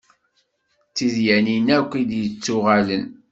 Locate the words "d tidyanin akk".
0.89-1.91